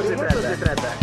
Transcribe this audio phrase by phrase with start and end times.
[0.00, 0.56] eso, se, trata.
[0.56, 0.96] trata.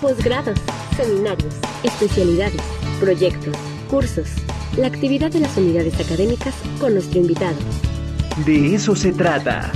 [0.00, 0.58] Posgrados,
[0.96, 2.60] seminarios, especialidades,
[3.00, 3.56] proyectos,
[3.90, 4.28] cursos,
[4.76, 7.56] la actividad de las unidades académicas con nuestro invitado.
[8.46, 9.70] De eso se trata.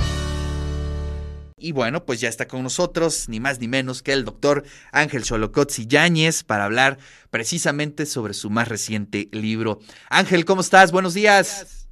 [1.59, 5.23] Y bueno, pues ya está con nosotros, ni más ni menos que el doctor Ángel
[5.23, 6.97] Xolocotzi Yáñez, para hablar
[7.29, 9.79] precisamente sobre su más reciente libro.
[10.09, 10.91] Ángel, ¿cómo estás?
[10.91, 11.87] Buenos días.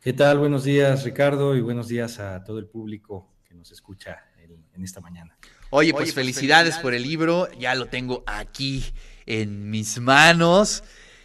[0.00, 0.38] ¿Qué tal?
[0.38, 4.31] Buenos días, Ricardo, y buenos días a todo el público que nos escucha
[4.74, 5.36] en, esta mañana.
[5.70, 8.84] Oye, pues, pues felicidades, por el libro, ya lo tengo aquí
[9.26, 10.82] en mis manos.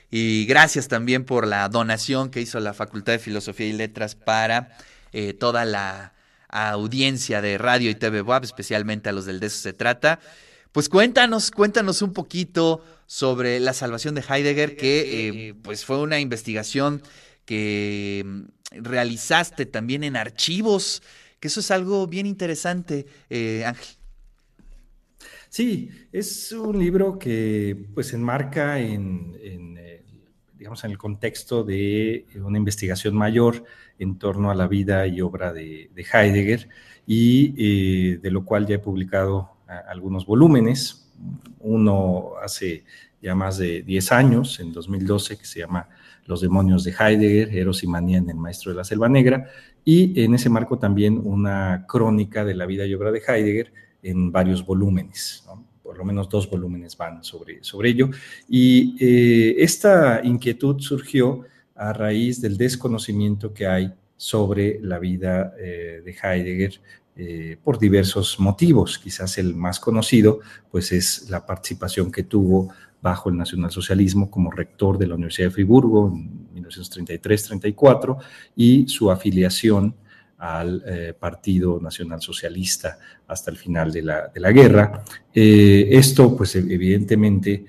[0.10, 4.78] Y gracias también por la donación que hizo la Facultad de Filosofía y Letras para
[5.12, 6.14] eh, toda la
[6.50, 10.20] audiencia de radio y TV WAP, especialmente a los del de eso se trata.
[10.72, 16.20] Pues cuéntanos, cuéntanos un poquito sobre la salvación de Heidegger, que eh, pues fue una
[16.20, 17.02] investigación
[17.46, 18.42] que mm,
[18.84, 21.02] realizaste también en archivos,
[21.40, 23.96] que eso es algo bien interesante, eh, Ángel.
[25.50, 30.04] Sí, es un libro que pues enmarca en, eh,
[30.58, 33.64] digamos, en el contexto de una investigación mayor
[33.98, 36.70] en torno a la vida y obra de, Heidegger
[37.06, 39.52] y eh, de lo cual ya he publicado
[39.88, 41.10] algunos volúmenes,
[41.60, 42.84] uno hace
[43.22, 45.90] ya más de 10 años, en 2012, que se llama
[46.26, 49.50] Los demonios de Heidegger, Eros y Manía en el Maestro de la Selva Negra,
[49.84, 53.72] y en ese marco también una crónica de la vida y obra de Heidegger
[54.04, 55.46] en varios volúmenes,
[55.82, 58.10] por lo menos dos volúmenes van sobre, sobre ello.
[58.48, 61.46] Y eh, esta inquietud surgió
[61.76, 66.82] a raíz del desconocimiento que hay sobre la vida eh, de Heidegger
[67.16, 69.00] eh, por diversos motivos.
[69.00, 74.98] Quizás el más conocido, pues es la participación que tuvo bajo el nacionalsocialismo como rector
[74.98, 78.18] de la Universidad de Friburgo en 1933-34
[78.56, 79.96] y su afiliación
[80.38, 85.04] al eh, Partido Nacional Socialista hasta el final de la, de la guerra.
[85.34, 87.66] esto, pues evidentemente,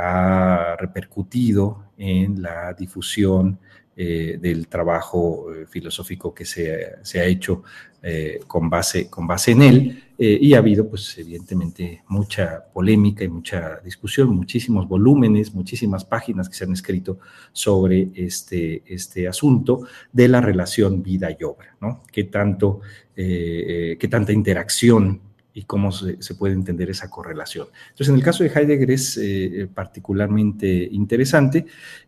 [0.00, 3.58] ha repercutido en la difusión
[3.98, 7.62] eh, del trabajo eh, filosófico que se, ha hecho
[8.02, 10.02] eh, con, base, con base en él.
[10.18, 16.56] y ha habido, pues, evidentemente, mucha polémica y mucha discusión, muchísimos volúmenes, muchísimas páginas que
[16.56, 17.20] se han escrito
[17.52, 22.02] sobre este, este asunto de la relación vida y obra, ¿no?
[22.12, 22.80] ¿Qué, tanto,
[23.14, 25.20] qué tanta interacción
[25.56, 27.68] y cómo se, puede entender esa correlación.
[27.88, 31.64] Entonces, en el caso de Heidegger es eh, particularmente interesante,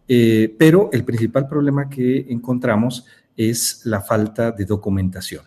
[0.06, 5.44] eh, pero el principal problema que encontramos es la falta de documentación.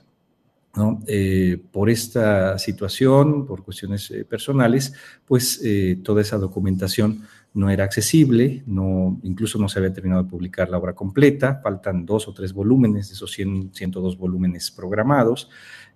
[1.05, 5.61] Eh, por esta situación, por cuestiones personales, pues
[6.01, 7.21] toda esa documentación
[7.53, 12.05] no era accesible, no, incluso no se había terminado de publicar la obra completa, faltan
[12.05, 15.49] dos o tres volúmenes de esos 100, 102 volúmenes programados.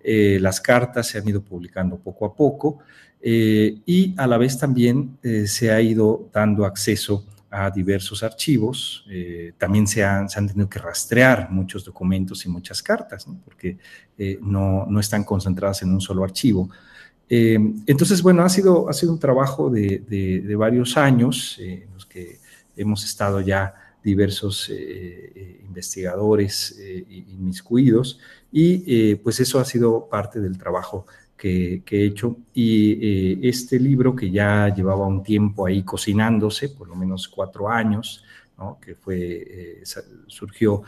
[0.04, 2.80] Eh, las cartas se han ido publicando poco a poco
[3.22, 9.06] eh, y a la vez también eh, se ha ido dando acceso a diversos archivos.
[9.58, 13.78] también se han, se han, tenido que rastrear muchos documentos y muchas cartas, porque
[14.42, 16.70] no, no, están concentradas en un solo archivo.
[17.28, 22.40] Entonces, bueno, ha sido, ha sido un trabajo de, de, varios años en los que
[22.76, 24.72] hemos estado ya diversos
[25.68, 28.20] investigadores inmiscuidos
[28.56, 32.38] y eh, pues eso ha sido parte del trabajo que, he hecho.
[32.54, 37.70] Y eh, este libro que ya llevaba un tiempo ahí cocinándose, por lo menos cuatro
[37.70, 38.24] años,
[38.80, 39.84] que fue, eh,
[40.28, 40.84] surgió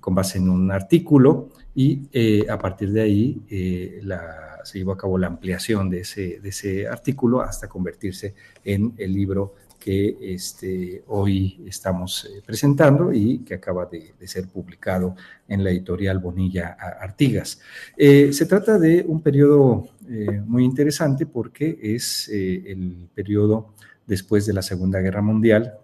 [0.00, 2.08] con base en un artículo y
[2.48, 6.86] a partir de ahí la, se llevó a cabo la ampliación de ese, de ese
[6.88, 8.34] artículo hasta convertirse
[8.64, 15.16] en el libro que este, hoy estamos eh, presentando y que acaba de, ser publicado
[15.48, 17.60] en la editorial Bonilla Artigas.
[17.96, 23.74] Eh, se trata de un periodo eh, muy interesante porque es el periodo
[24.06, 25.74] después de la Segunda Guerra Mundial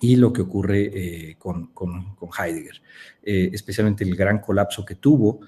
[0.00, 2.80] y lo que ocurre con, con, con, Heidegger,
[3.22, 5.40] especialmente el gran colapso que tuvo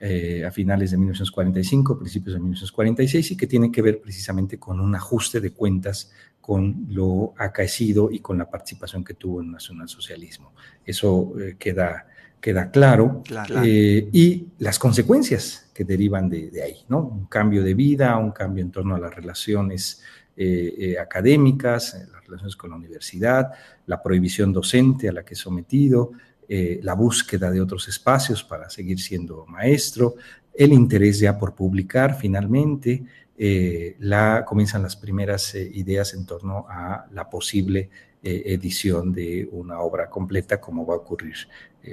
[0.00, 4.94] a finales de 1945, principios de 1946, y que tiene que ver precisamente con un
[4.94, 6.12] ajuste de cuentas
[6.48, 10.54] con lo acaecido y con la participación que tuvo en el nacionalsocialismo.
[10.82, 12.06] Eso eh, queda,
[12.40, 13.22] queda claro.
[13.62, 17.00] Eh, y las consecuencias que derivan de, ahí, ¿no?
[17.00, 20.02] Un cambio de vida, un cambio en torno a las relaciones
[20.38, 23.50] eh, académicas, las relaciones con la universidad,
[23.84, 26.12] la prohibición docente a la que es sometido,
[26.48, 30.14] la búsqueda de otros espacios para seguir siendo maestro,
[30.58, 33.04] el interés ya por publicar finalmente,
[33.40, 37.88] eh, la, comienzan las primeras eh, ideas en torno a la posible
[38.20, 41.36] eh, edición de una obra completa, como va a ocurrir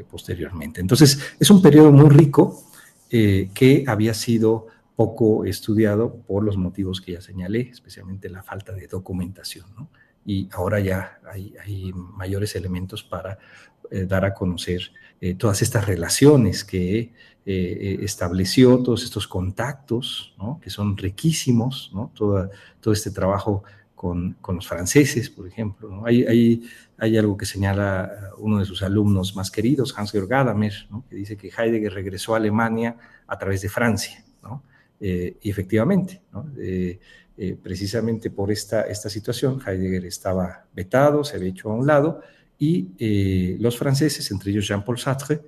[0.10, 0.82] posteriormente.
[0.82, 2.66] Entonces, es un periodo muy rico
[3.08, 4.68] que había sido
[4.98, 9.68] poco estudiado por los motivos que ya señalé, especialmente la falta de documentación.
[10.26, 13.38] Y ahora ya hay, mayores elementos para
[13.92, 14.92] eh, dar a conocer
[15.22, 17.14] eh, todas estas relaciones que
[17.46, 22.12] eh, estableció, todos estos contactos, que son riquísimos, ¿no?
[22.16, 22.50] todo,
[22.92, 23.64] este trabajo
[23.94, 26.06] con, los franceses, por ejemplo.
[26.06, 26.64] Hay, hay,
[26.98, 30.74] hay, algo que señala uno de sus alumnos más queridos, Hans-Georg Gadamer,
[31.10, 34.24] que dice que Heidegger regresó a Alemania a través de Francia.
[35.00, 36.22] Y efectivamente,
[36.58, 37.00] eh,
[37.38, 42.22] eh, precisamente por esta, esta situación, Heidegger estaba vetado, se había hecho a un lado,
[42.58, 45.42] y los franceses, entre ellos Jean-Paul Sartre,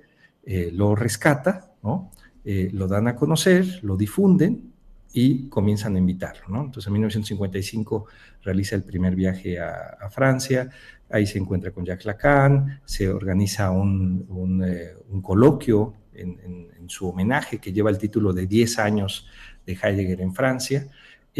[0.72, 2.10] lo rescata, ¿no?
[2.44, 4.68] lo dan a conocer, lo difunden
[5.12, 6.48] y comienzan a invitarlo.
[6.48, 6.64] ¿no?
[6.64, 8.06] Entonces, en 1955
[8.42, 10.68] realiza el primer viaje a, Francia,
[11.10, 17.70] ahí se encuentra con Jacques Lacan, se organiza un, un, coloquio en, su homenaje que
[17.70, 19.26] lleva el título de 10 años
[19.66, 20.88] de Heidegger en Francia,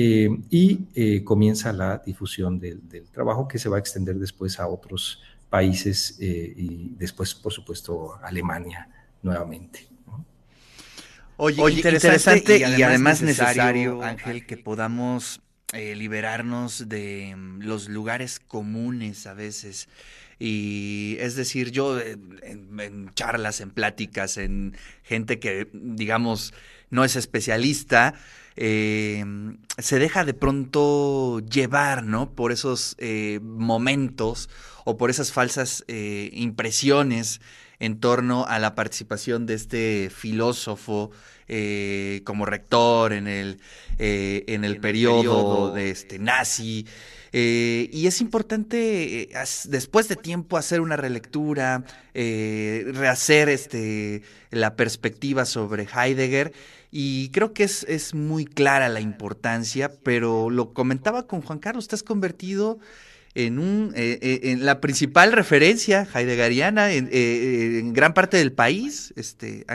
[0.01, 2.81] eh, y eh, comienza la difusión del,
[3.11, 8.17] trabajo que se va a extender después a otros países eh, y después, por supuesto,
[8.23, 8.89] Alemania
[9.25, 9.89] nuevamente.
[11.37, 15.41] Oye, interesante, y además, necesario, Ángel, que podamos
[15.73, 19.89] liberarnos de mm, los lugares comunes a veces.
[20.39, 26.55] Y es decir, yo en, charlas, en pláticas, en gente que, digamos,
[26.91, 28.15] no es especialista,
[28.61, 29.25] eh,
[29.79, 32.31] se deja de pronto llevar, ¿no?
[32.31, 34.51] Por esos eh, momentos
[34.85, 37.41] o por esas falsas eh, impresiones
[37.79, 41.13] en torno a la participación de este filósofo
[42.25, 43.59] como rector en el,
[43.99, 46.85] en el, periodo, de este nazi.
[47.33, 49.29] Y es importante
[49.65, 51.85] después de tiempo hacer una relectura,
[52.15, 56.53] rehacer este, la perspectiva sobre Heidegger
[56.91, 61.89] y creo que es, es muy clara la importancia, pero lo comentaba con Juan Carlos,
[61.89, 62.79] te has convertido
[63.35, 69.13] en, un, eh, eh, en la principal referencia heideggeriana en, eh, gran parte del país,
[69.17, 69.67] este.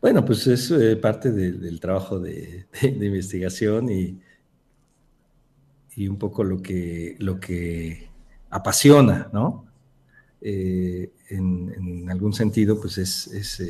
[0.00, 4.20] Bueno, pues es parte del trabajo de, investigación y,
[5.96, 8.08] y, un poco lo que, lo que
[8.50, 9.66] apasiona, ¿no?
[10.40, 13.60] En, en, algún sentido, pues es, es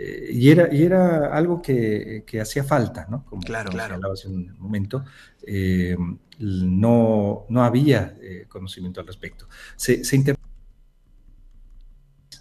[0.00, 3.24] eh, y, era, y era algo que, hacía falta, ¿no?
[3.24, 3.98] Como, claro, claro.
[4.12, 5.04] hace un momento,
[5.44, 5.96] eh,
[6.38, 9.48] no, no había eh, conocimiento al respecto.
[9.74, 10.36] Se, se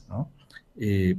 [0.07, 0.31] ¿no?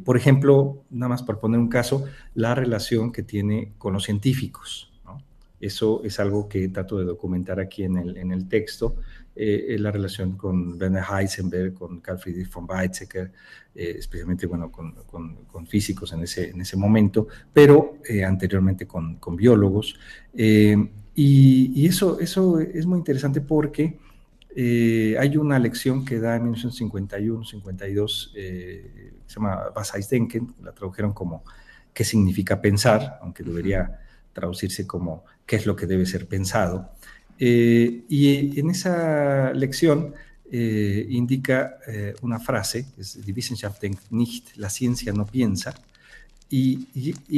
[0.04, 2.04] por ejemplo, nada más por poner un caso,
[2.34, 4.92] la relación que tiene con los científicos.
[5.60, 8.96] Eso es algo que trato de documentar aquí en el, en el texto.
[9.40, 13.30] Eh, la relación con Werner Heisenberg, con Carl Friedrich von Weizsäcker,
[13.72, 19.16] eh, especialmente bueno, con, con, físicos en ese, en ese momento, pero eh, anteriormente con,
[19.16, 19.98] con biólogos.
[20.34, 20.74] Y,
[21.14, 23.98] y, eso, eso es muy interesante porque
[25.18, 29.72] hay una lección que da en 1951-52, se llama
[30.10, 31.44] denken, la tradujeron como
[31.92, 33.18] ¿qué significa pensar?
[33.22, 34.00] Aunque debería
[34.32, 36.90] traducirse como ¿qué es lo que debe ser pensado?
[37.38, 40.14] Eh, y en esa lección
[40.52, 45.74] eh, indica eh, una frase, es Die Wissenschaft denkt nicht, la ciencia no piensa,
[46.50, 46.88] y,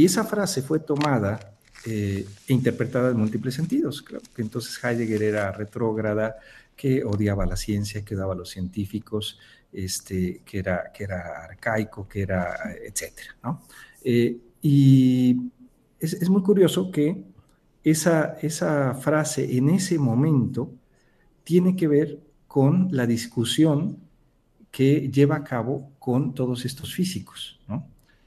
[0.05, 4.05] esa frase fue tomada e interpretada en múltiples sentidos.
[4.37, 6.37] Entonces Heidegger era retrógrada,
[6.77, 9.39] que odiaba la ciencia, que odiaba a los científicos,
[9.73, 12.55] este, que, era, que era arcaico, que era,
[12.85, 13.37] etcétera.
[13.43, 13.63] ¿no?
[14.63, 15.37] y
[15.99, 17.30] es, es muy curioso que
[17.85, 20.73] esa, esa frase en ese momento
[21.45, 23.99] tiene que ver con la discusión
[24.71, 27.61] que lleva a cabo con todos estos físicos,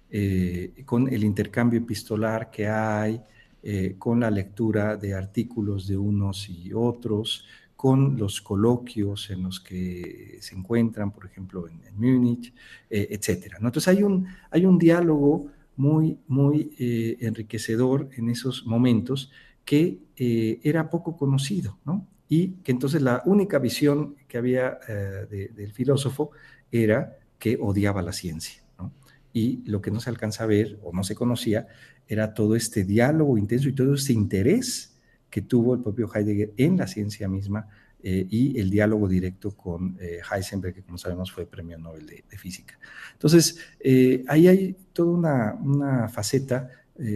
[0.10, 3.22] eh, con el intercambio epistolar que hay,
[3.62, 7.45] eh, con la lectura de artículos de unos y otros,
[7.75, 12.53] con los coloquios en los que se encuentran, por ejemplo, en, Múnich,
[12.89, 13.55] eh, etc.
[13.57, 19.32] Entonces hay un, hay un diálogo muy, muy eh, enriquecedor en esos momentos
[19.65, 22.08] que eh, era poco conocido, ¿no?
[22.30, 26.32] Y que entonces la única visión que había eh, del filósofo
[26.72, 28.92] era que odiaba la ciencia, ¿no?
[29.34, 31.68] Y lo que no se alcanza a ver o no se conocía
[32.08, 35.00] era todo este diálogo intenso y todo ese interés
[35.30, 37.68] que tuvo el propio Heidegger en la ciencia misma
[38.03, 42.38] eh, y el diálogo directo con eh, Heisenberg, que como sabemos fue premio Nobel de,
[42.38, 42.77] Física.
[43.13, 46.69] Entonces, eh, ahí hay toda una, faceta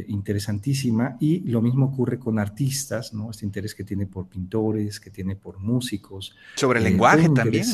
[0.07, 3.29] interesantísima y lo mismo ocurre con artistas, ¿no?
[3.29, 6.35] Este interés que tiene por pintores, que tiene por músicos.
[6.55, 7.65] Sobre el lenguaje también.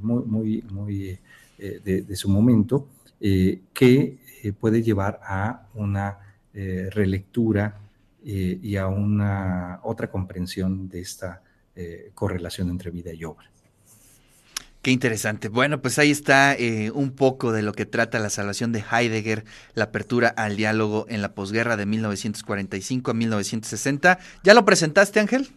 [0.00, 1.18] muy, muy, muy
[1.58, 2.88] de, de, su momento,
[3.20, 4.18] que
[4.58, 6.20] puede llevar a una
[6.58, 7.78] eh, relectura
[8.24, 11.42] eh, y a una otra comprensión de esta
[11.76, 13.50] eh, correlación entre vida y obra.
[14.82, 15.48] Qué interesante.
[15.48, 19.44] Bueno, pues ahí está eh, un poco de lo que trata la salvación de Heidegger,
[19.74, 24.18] la apertura al diálogo en la posguerra de 1945 a 1960.
[24.44, 25.48] ¿Ya lo presentaste, Ángel?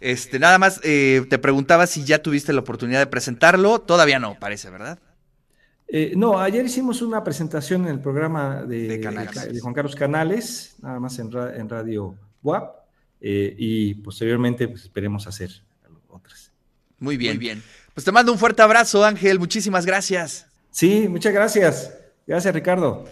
[0.00, 3.78] Este, nada más eh, te preguntaba si ya tuviste la oportunidad de presentarlo.
[3.80, 4.98] Todavía no, parece, ¿verdad?
[5.86, 10.98] Eh, no, ayer hicimos una presentación en el programa de, De Juan Carlos Canales, nada
[10.98, 12.74] más en, ra- en Radio WAP,
[13.22, 15.50] eh, y posteriormente pues, esperemos hacer
[16.08, 16.50] otras.
[16.98, 17.36] Muy bien.
[17.36, 17.62] Muy bien.
[17.94, 19.38] Pues te mando un fuerte abrazo, Ángel.
[19.38, 20.46] Muchísimas gracias.
[20.70, 21.94] Sí, muchas gracias.
[22.26, 23.08] Gracias, Ricardo.